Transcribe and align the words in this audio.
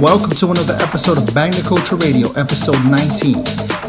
Welcome 0.00 0.30
to 0.30 0.46
another 0.52 0.78
episode 0.78 1.18
of 1.18 1.34
Bang 1.34 1.50
the 1.50 1.66
Culture 1.66 1.96
Radio, 1.96 2.30
episode 2.38 2.78
19. 2.86 3.34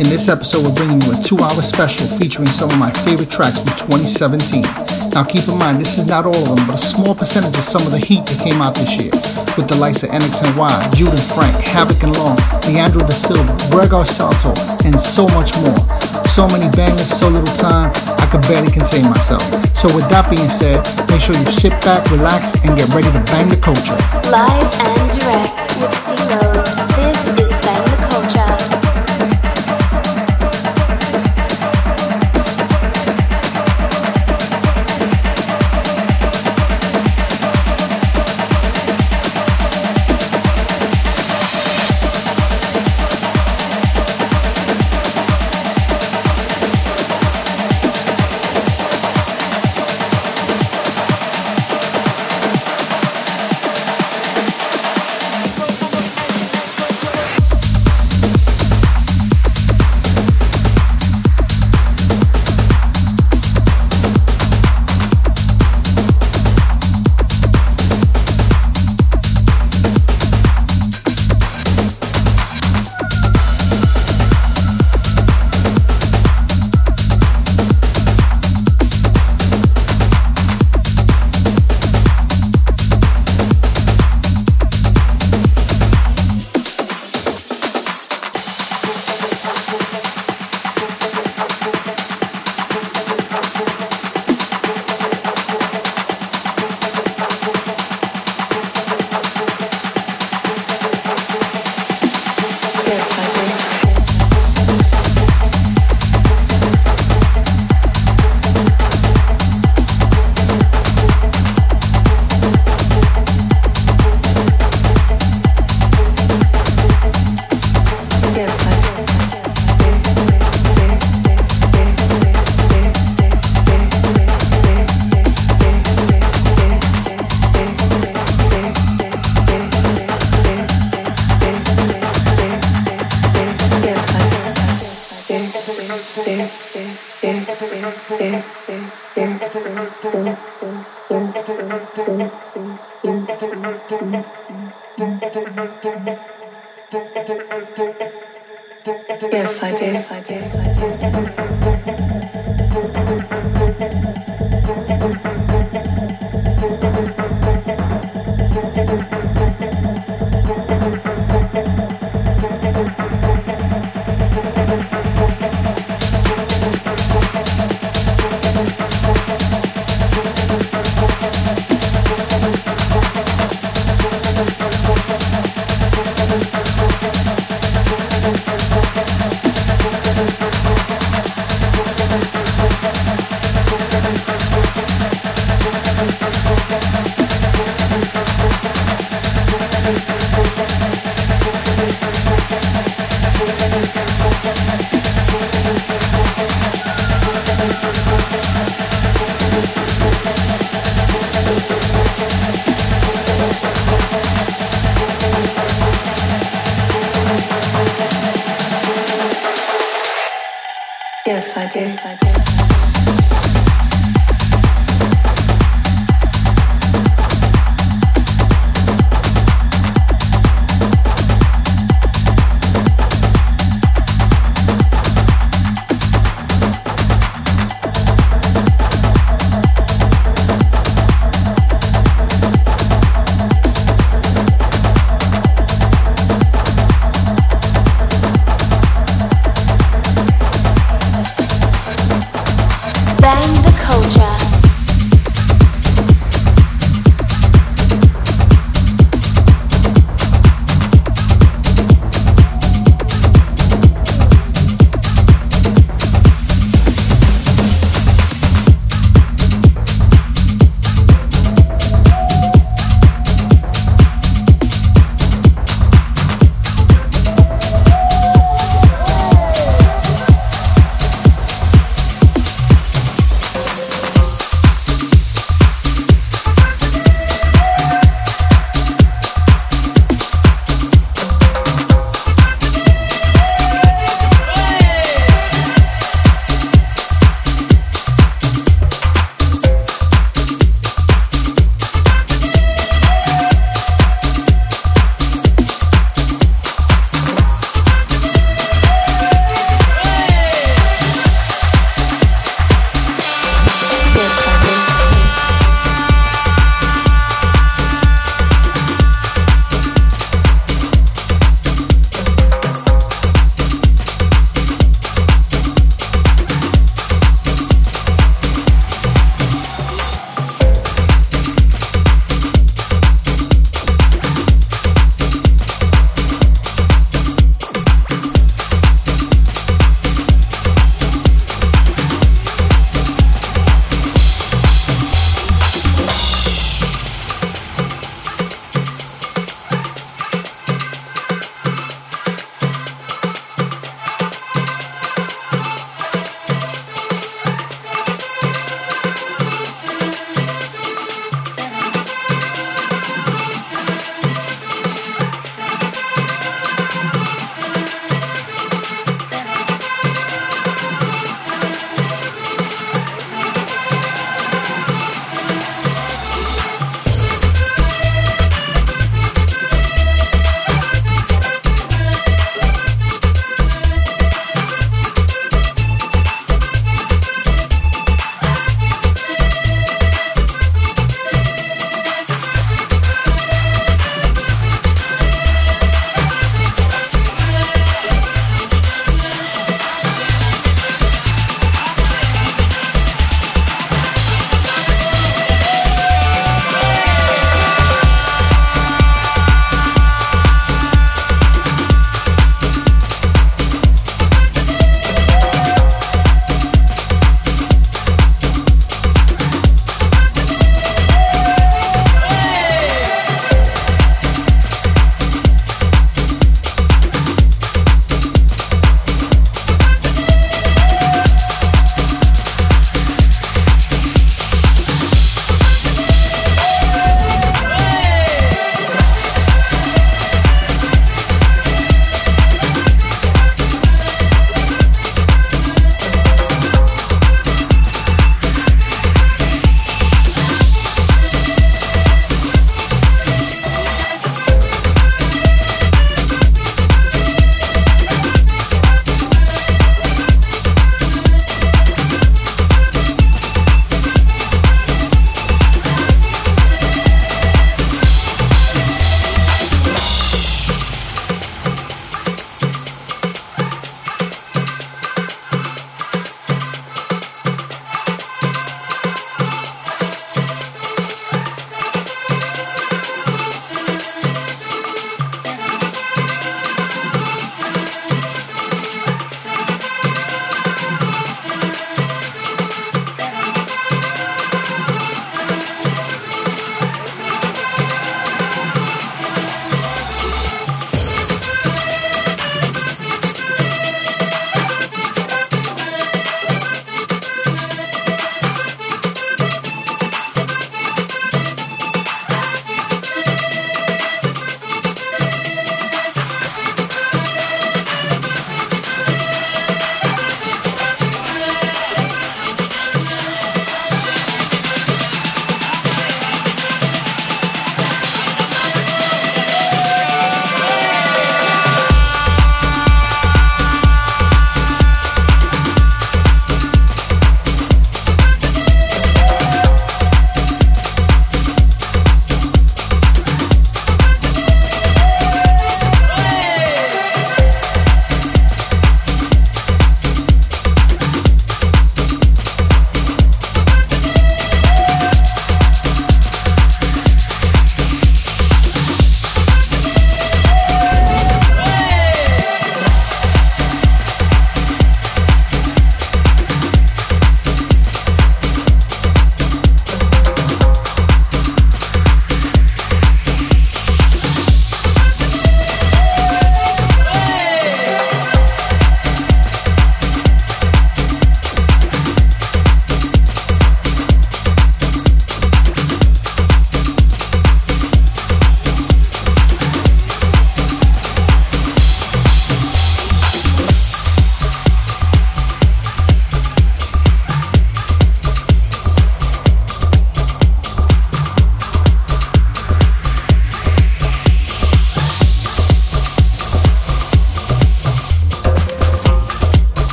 In 0.00 0.08
this 0.08 0.32
episode, 0.32 0.64
we're 0.64 0.72
bringing 0.72 1.02
you 1.04 1.12
a 1.12 1.20
two 1.20 1.36
hour 1.36 1.60
special 1.60 2.06
featuring 2.16 2.48
some 2.48 2.70
of 2.70 2.78
my 2.78 2.90
favorite 3.04 3.28
tracks 3.30 3.60
from 3.60 3.68
2017. 3.92 4.64
Now, 5.12 5.24
keep 5.24 5.44
in 5.44 5.58
mind, 5.60 5.76
this 5.76 5.98
is 5.98 6.06
not 6.06 6.24
all 6.24 6.32
of 6.32 6.56
them, 6.56 6.64
but 6.64 6.76
a 6.76 6.78
small 6.80 7.14
percentage 7.14 7.52
of 7.58 7.64
some 7.64 7.84
of 7.84 7.92
the 7.92 8.00
heat 8.00 8.24
that 8.24 8.40
came 8.40 8.62
out 8.64 8.74
this 8.74 8.96
year, 8.96 9.12
with 9.60 9.68
the 9.68 9.76
likes 9.76 10.02
of 10.02 10.08
NXNY, 10.08 10.96
Jude 10.96 11.12
and 11.12 11.26
Frank, 11.36 11.52
Havoc 11.60 12.00
and 12.00 12.16
Lawn, 12.16 12.40
Leandro 12.64 13.04
da 13.04 13.12
Silva, 13.12 13.52
Gregor 13.68 14.04
Salto, 14.08 14.56
and 14.88 14.96
so 14.96 15.28
much 15.36 15.52
more. 15.60 15.76
So 16.38 16.46
many 16.46 16.70
bangers, 16.76 17.18
so 17.18 17.28
little 17.28 17.52
time, 17.56 17.90
I 18.16 18.28
could 18.30 18.42
barely 18.42 18.70
contain 18.70 19.10
myself. 19.10 19.42
So 19.74 19.92
with 19.92 20.08
that 20.10 20.30
being 20.30 20.48
said, 20.48 20.86
make 21.10 21.20
sure 21.20 21.34
you 21.34 21.44
sit 21.50 21.72
back, 21.82 22.08
relax, 22.12 22.54
and 22.62 22.78
get 22.78 22.88
ready 22.94 23.10
to 23.10 23.18
bang 23.32 23.48
the 23.48 23.56
culture. 23.56 23.98
Live 24.30 24.70
and 24.78 25.18
direct 25.18 25.66
with 25.82 25.90
Stilo. 26.06 26.47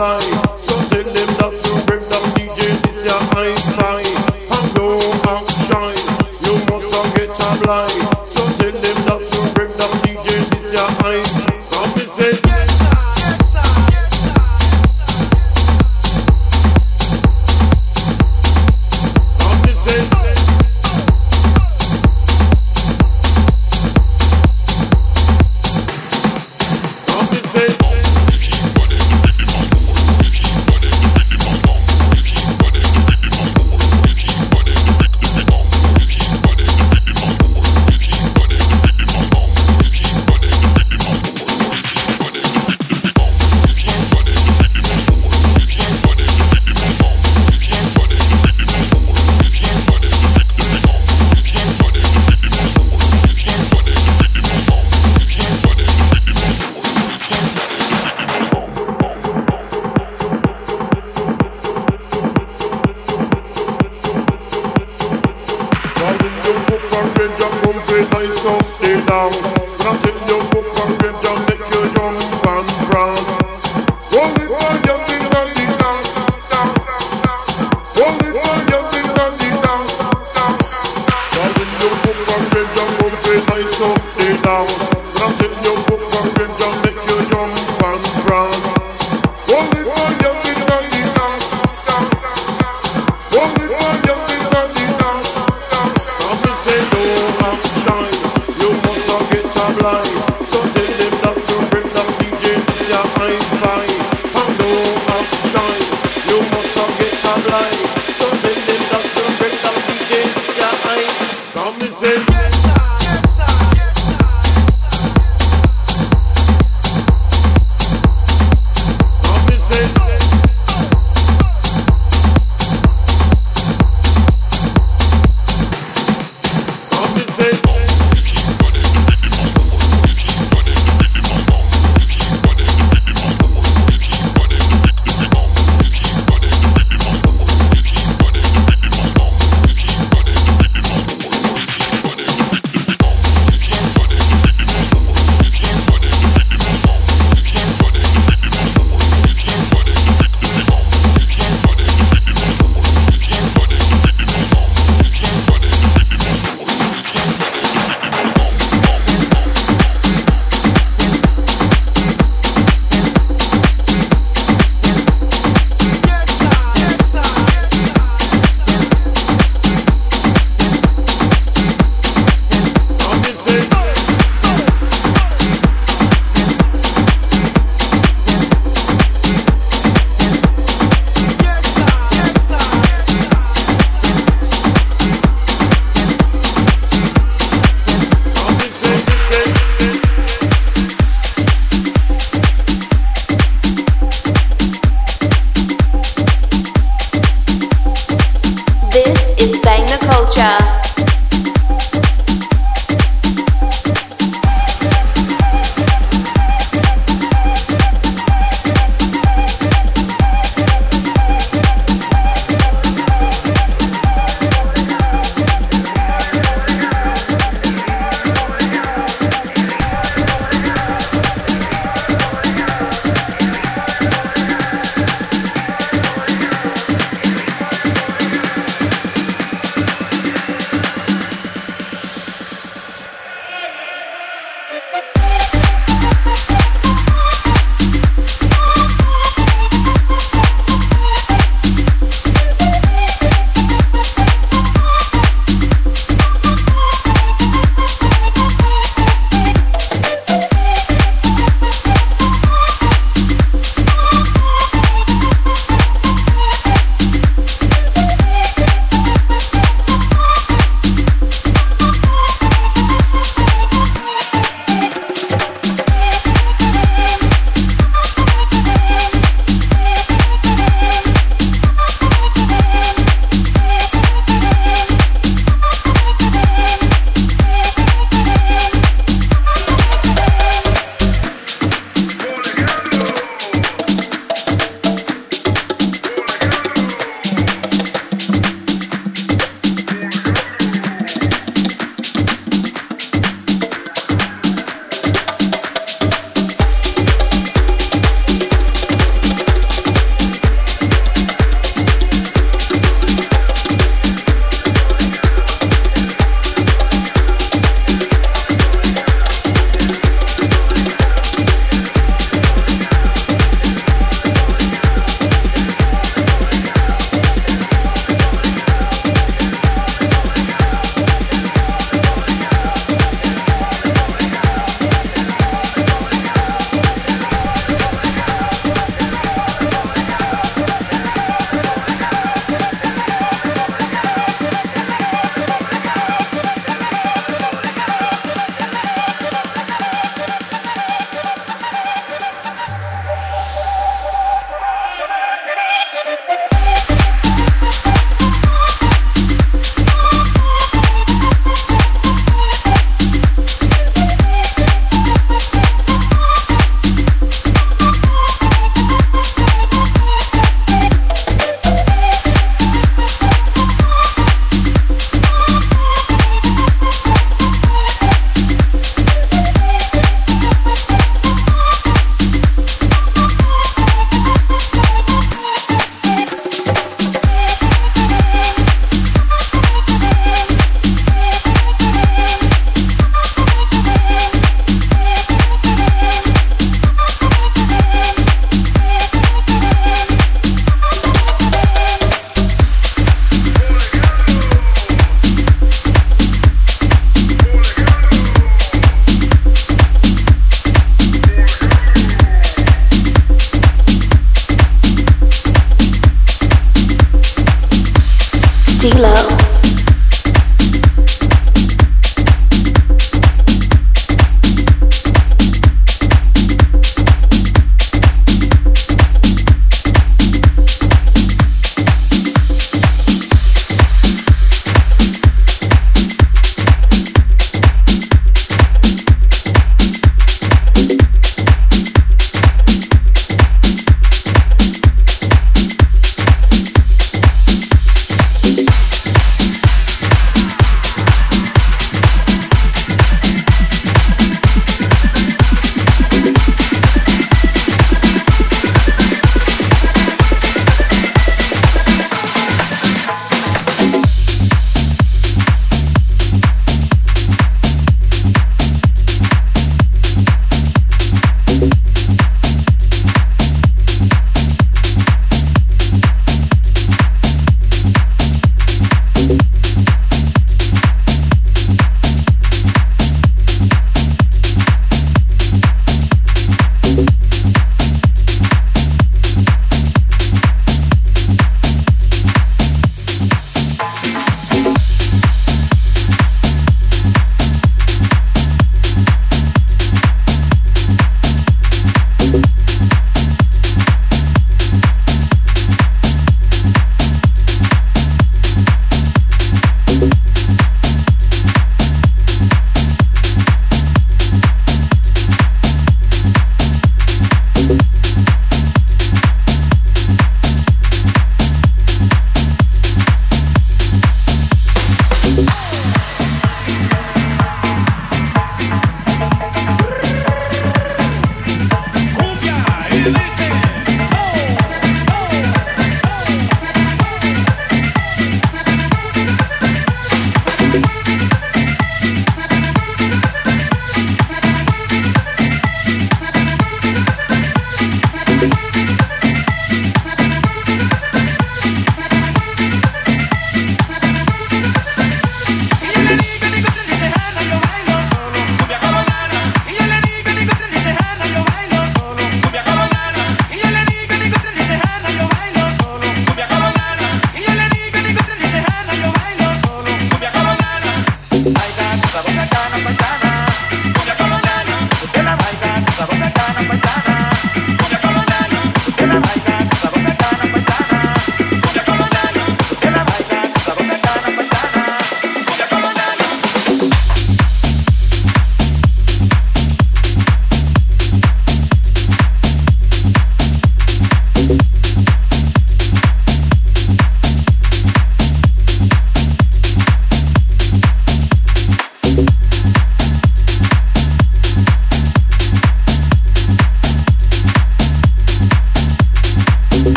flow. 0.00 0.29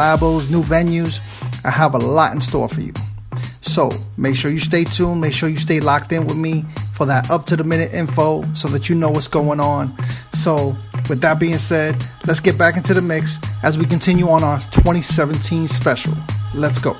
Collabos, 0.00 0.50
new 0.50 0.62
venues. 0.62 1.20
I 1.64 1.70
have 1.70 1.94
a 1.94 1.98
lot 1.98 2.32
in 2.34 2.40
store 2.40 2.68
for 2.68 2.80
you. 2.80 2.92
So 3.60 3.90
make 4.16 4.34
sure 4.34 4.50
you 4.50 4.58
stay 4.58 4.84
tuned. 4.84 5.20
Make 5.20 5.32
sure 5.32 5.48
you 5.48 5.58
stay 5.58 5.80
locked 5.80 6.12
in 6.12 6.26
with 6.26 6.36
me 6.36 6.64
for 6.94 7.06
that 7.06 7.30
up 7.30 7.46
to 7.46 7.56
the 7.56 7.64
minute 7.64 7.92
info 7.92 8.42
so 8.54 8.68
that 8.68 8.88
you 8.88 8.94
know 8.94 9.10
what's 9.10 9.28
going 9.28 9.60
on. 9.60 9.94
So, 10.32 10.76
with 11.08 11.20
that 11.20 11.38
being 11.38 11.58
said, 11.58 12.02
let's 12.26 12.40
get 12.40 12.56
back 12.56 12.76
into 12.76 12.94
the 12.94 13.02
mix 13.02 13.38
as 13.62 13.76
we 13.76 13.84
continue 13.84 14.28
on 14.28 14.42
our 14.42 14.60
2017 14.60 15.68
special. 15.68 16.14
Let's 16.54 16.80
go. 16.80 16.96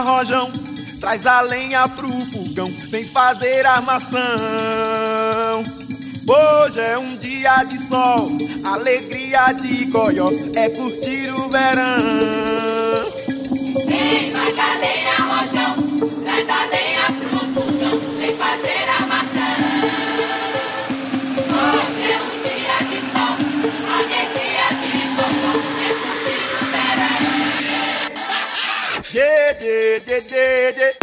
Rojão. 0.00 0.50
Traz 1.00 1.26
a 1.26 1.40
lenha 1.40 1.88
pro 1.88 2.08
fogão, 2.08 2.68
vem 2.88 3.04
fazer 3.04 3.66
armação. 3.66 4.20
Hoje 6.28 6.80
é 6.80 6.96
um 6.96 7.16
dia 7.16 7.64
de 7.64 7.76
sol, 7.76 8.30
alegria 8.64 9.52
de 9.52 9.86
goió, 9.86 10.30
é 10.54 10.68
curtir 10.70 11.28
o 11.30 11.48
verão. 11.48 13.06
Vem, 13.84 14.30
lenha, 14.30 15.16
rojão, 15.18 15.74
traz 16.24 16.48
a 16.48 16.64
lenha 16.66 16.81
Yeah, 29.92 29.98
yeah, 30.08 30.20
yeah, 30.30 30.70
yeah, 30.78 31.01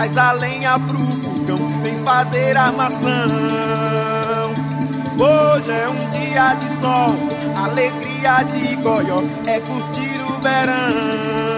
Traz 0.00 0.16
a 0.16 0.32
lenha 0.32 0.78
pro 0.78 0.96
fogão, 0.96 1.82
vem 1.82 1.94
fazer 2.06 2.56
armação. 2.56 3.10
Hoje 5.18 5.72
é 5.72 5.88
um 5.90 6.10
dia 6.10 6.54
de 6.54 6.70
sol, 6.80 7.14
alegria 7.54 8.42
de 8.44 8.76
goió, 8.76 9.20
é 9.46 9.60
curtir 9.60 10.22
o 10.26 10.40
verão. 10.40 11.49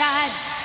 Dad. 0.00 0.59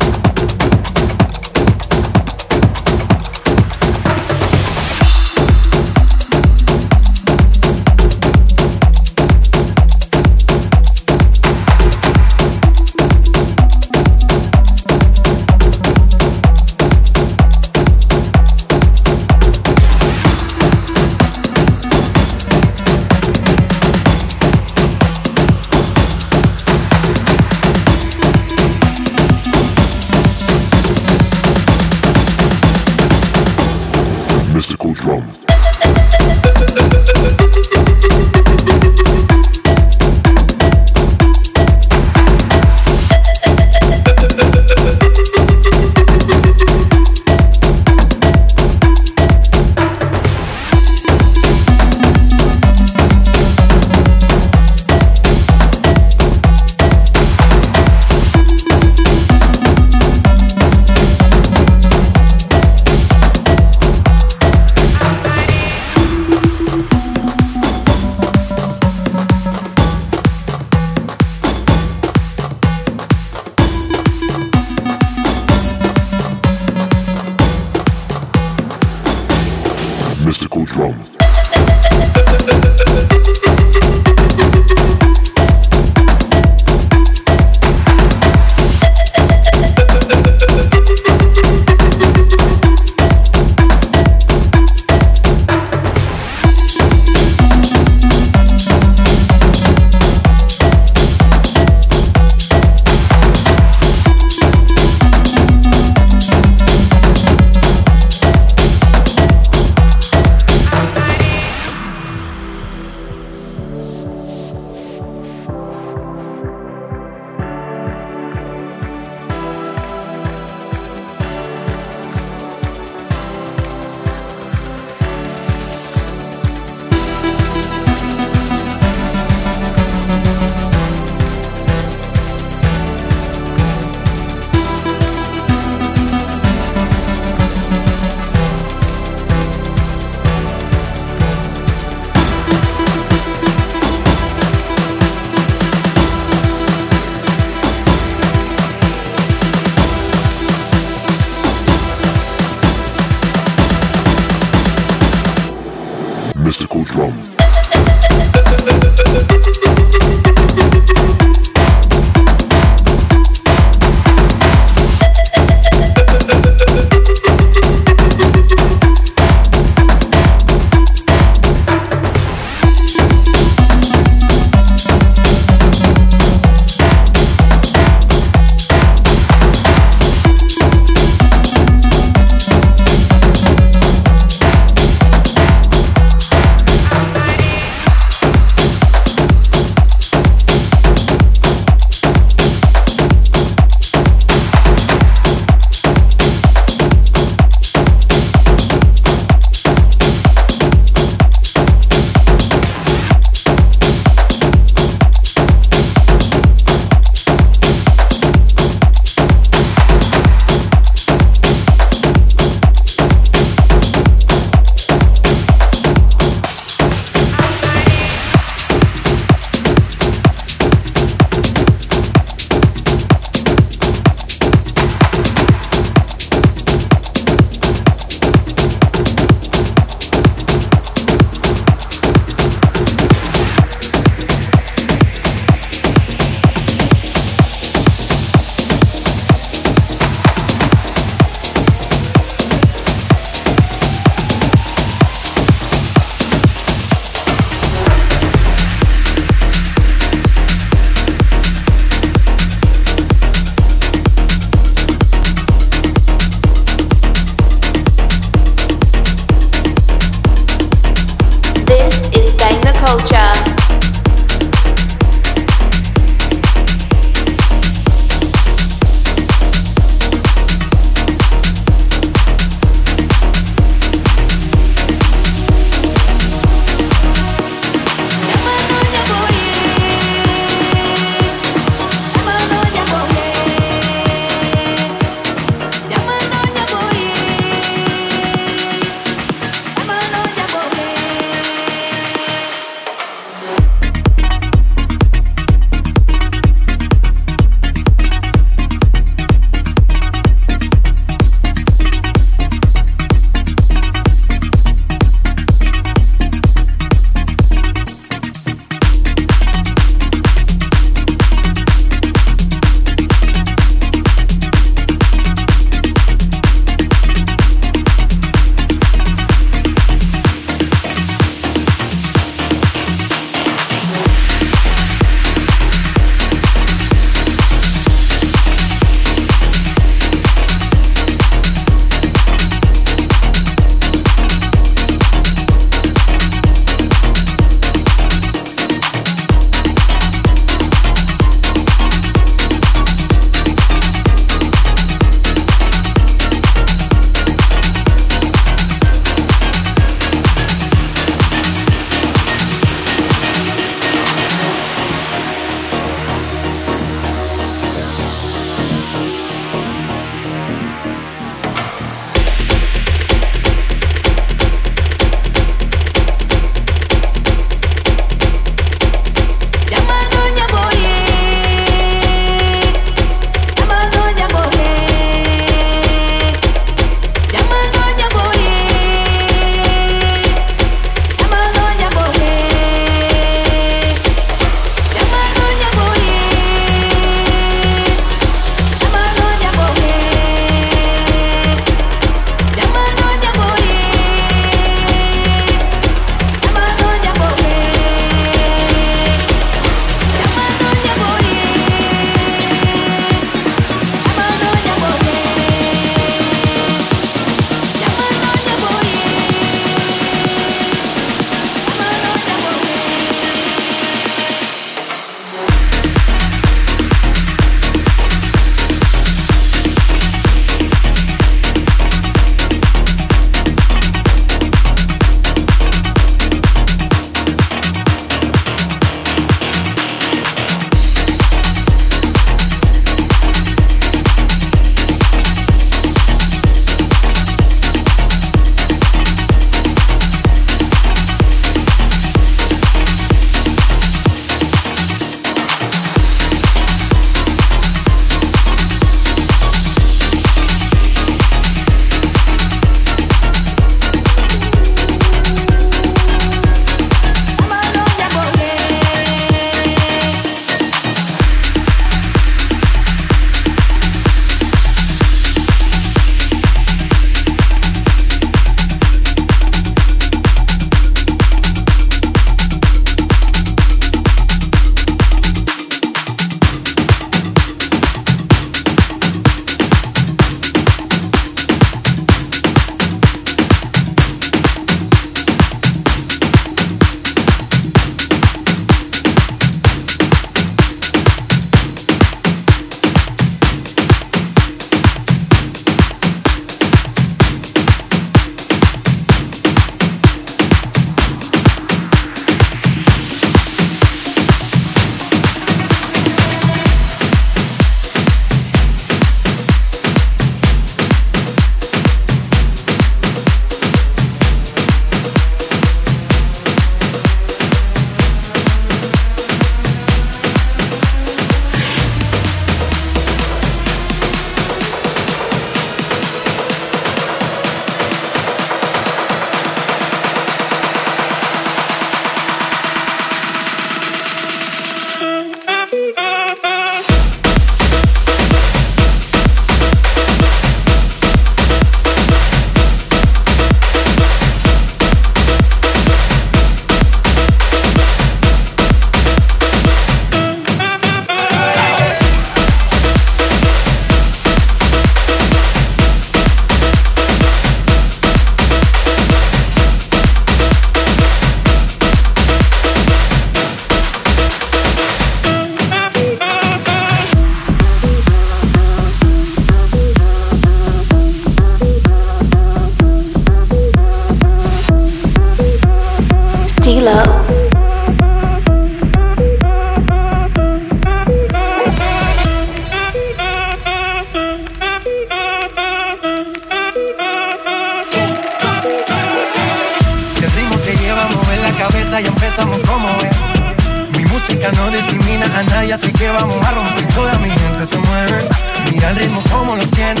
Empezamos 592.26 592.58
como 592.68 592.88
es. 592.88 593.96
Mi 593.96 594.04
música 594.06 594.50
no 594.52 594.68
discrimina 594.70 595.26
a 595.26 595.42
nadie, 595.44 595.72
así 595.72 595.92
que 595.92 596.08
vamos 596.08 596.44
a 596.44 596.50
romper. 596.50 596.86
Toda 596.88 597.12
mi 597.18 597.30
gente 597.30 597.66
se 597.66 597.78
mueve. 597.78 598.28
Mira 598.72 598.90
el 598.90 598.96
ritmo 598.96 599.22
como 599.30 599.54
los 599.54 599.70
tiene. 599.70 600.00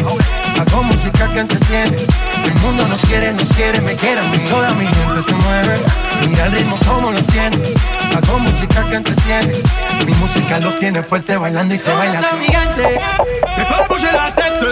Hago 0.58 0.82
música 0.82 1.28
que 1.32 1.38
entretiene. 1.38 1.96
El 2.44 2.54
mundo 2.62 2.84
nos 2.88 3.00
quiere, 3.02 3.32
nos 3.32 3.48
quiere, 3.52 3.80
me 3.80 3.94
quiere 3.94 4.20
a 4.20 4.24
mí. 4.24 4.38
Toda 4.50 4.70
mi 4.74 4.86
gente 4.86 5.22
se 5.24 5.34
mueve. 5.34 5.78
Mira 6.28 6.46
el 6.46 6.52
ritmo 6.52 6.76
como 6.88 7.12
los 7.12 7.24
tiene. 7.28 7.58
Hago 8.16 8.38
música 8.40 8.88
que 8.88 8.96
entretiene. 8.96 9.52
Mi 10.04 10.12
música 10.14 10.58
los 10.58 10.76
tiene 10.78 11.04
fuerte 11.04 11.36
bailando 11.36 11.74
y 11.74 11.78
se 11.78 11.92
baila. 11.92 12.20
¿Dónde 12.20 12.44
está 12.44 12.60
mi 12.60 12.66
gente? 12.66 13.00
Me 13.56 13.64
fue 13.66 14.08
a 14.08 14.12
la 14.12 14.34
tête. 14.34 14.66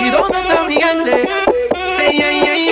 ¿Y 0.00 0.10
dónde 0.10 0.38
está 0.40 0.62
mi 0.64 0.74
gente? 0.74 1.28
Sí, 1.96 2.18
yeah, 2.18 2.30
yeah, 2.30 2.54
yeah. 2.54 2.65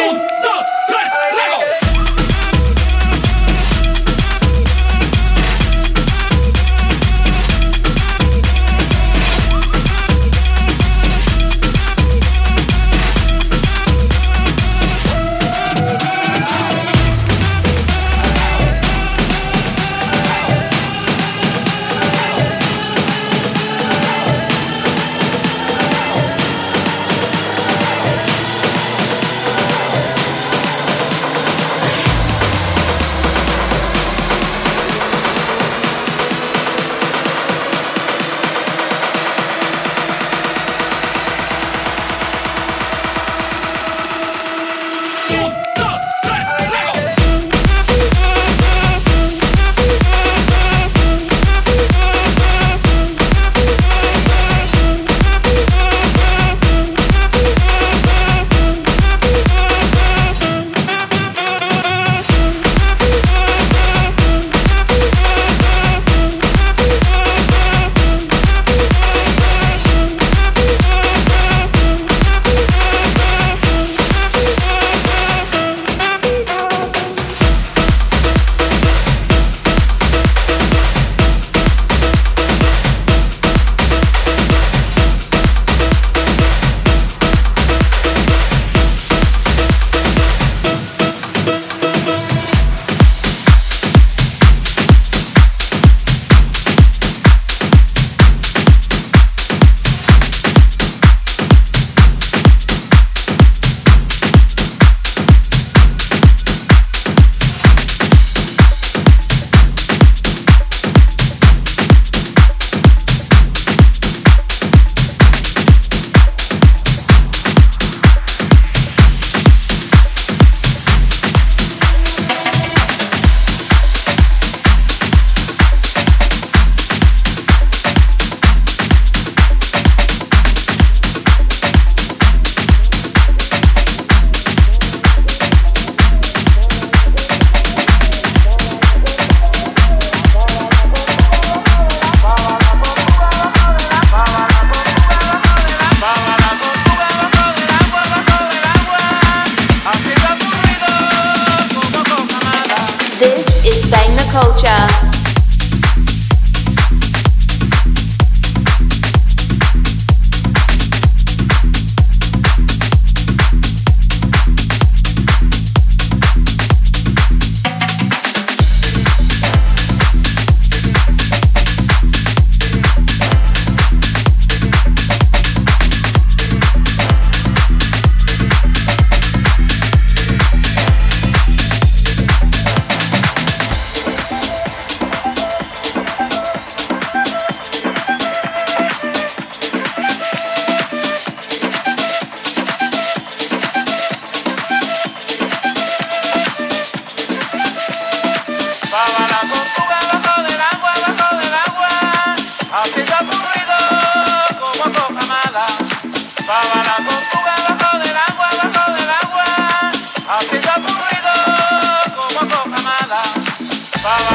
Bábala 214.04 214.33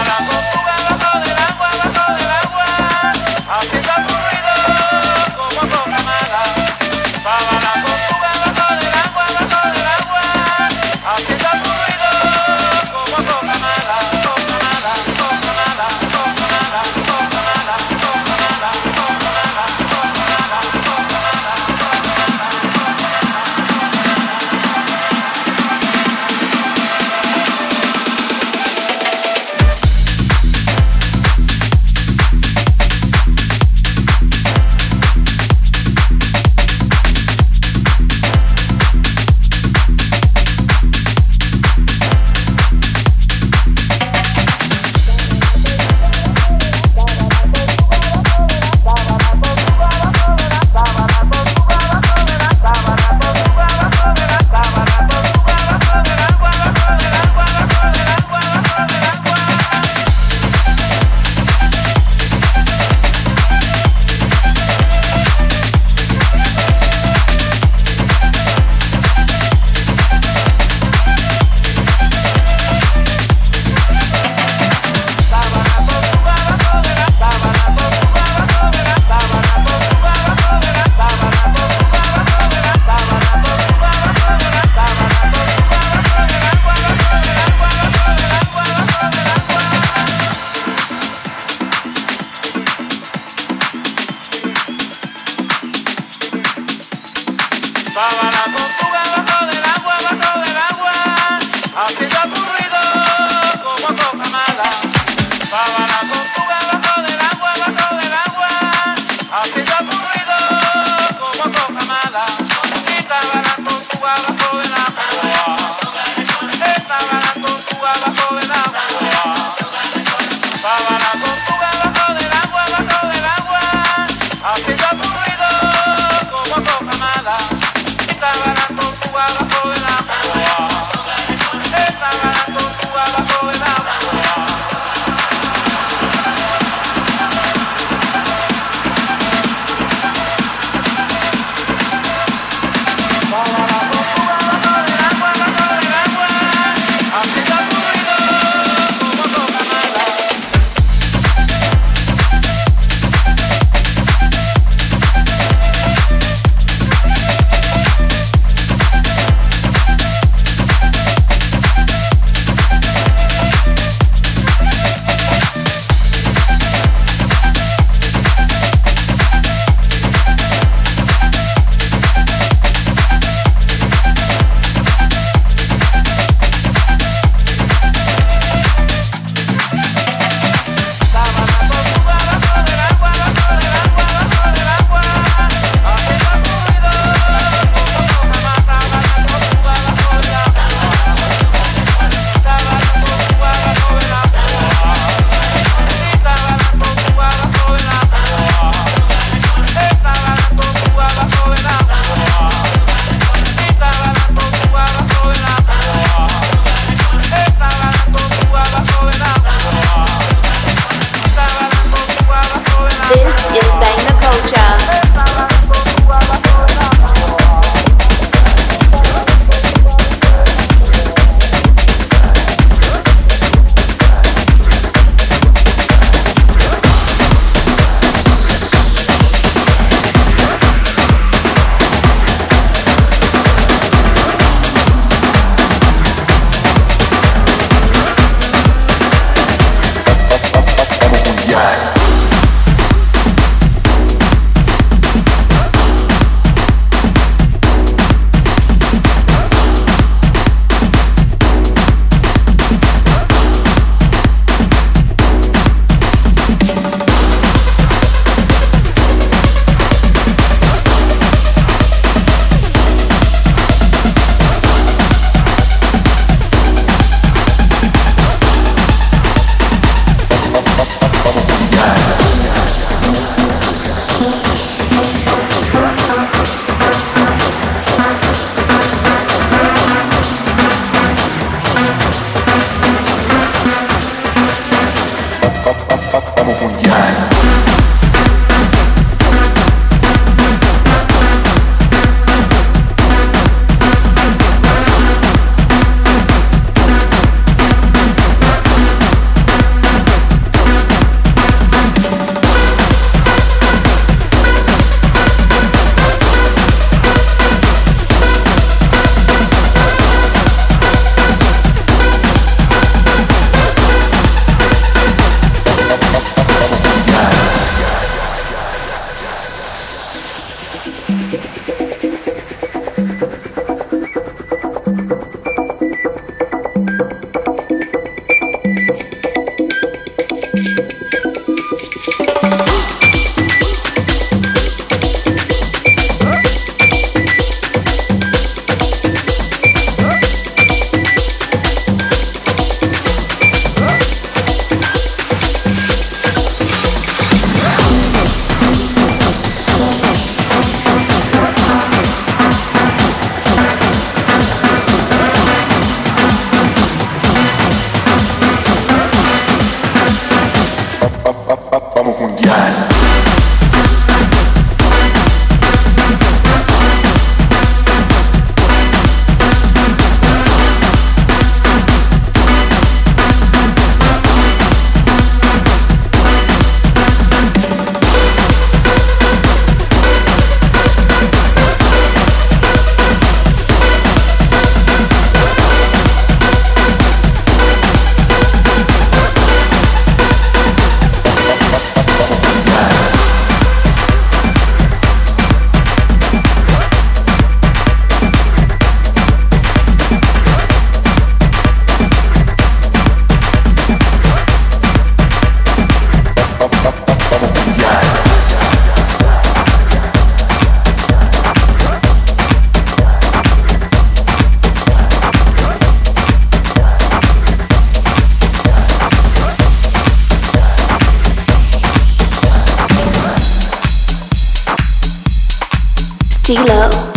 Stilo. 426.49 427.08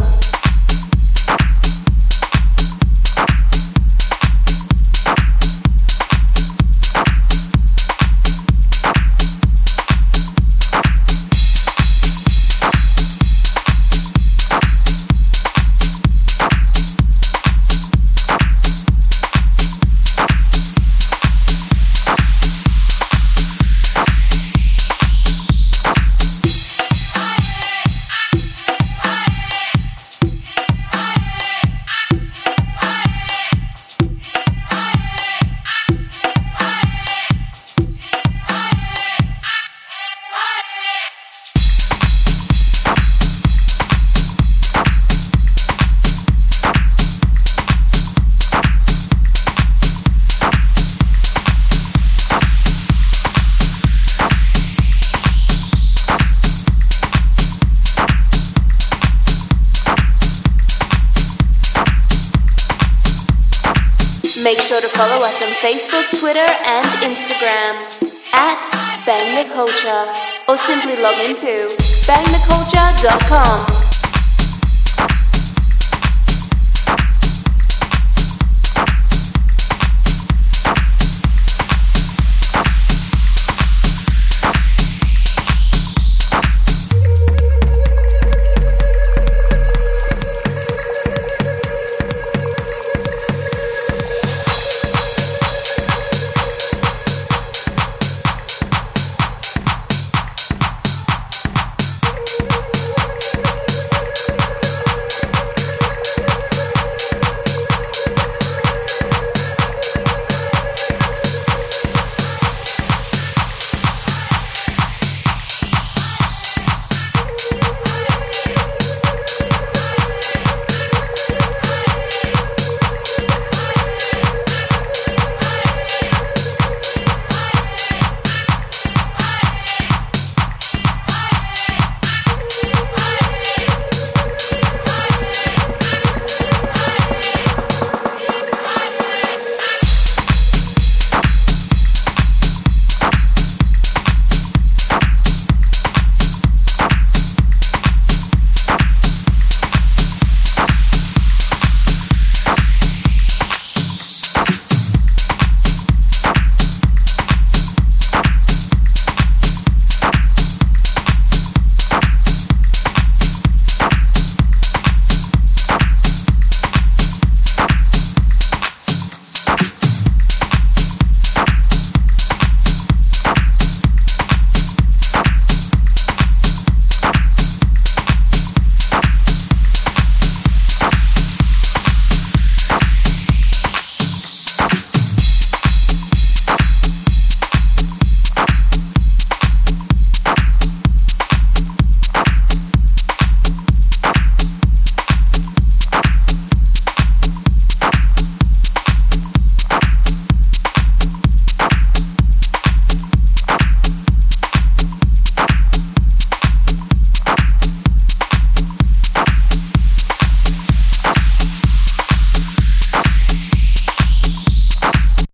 Culture 69.52 70.06
or 70.48 70.56
simply 70.56 70.96
log 71.02 71.18
into 71.20 71.68
bangtheculture.com. 72.06 73.81